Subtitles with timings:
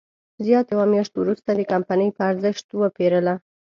[0.45, 3.33] زیات یوه میاشت وروسته د کمپنۍ په ارزښت وپېرله.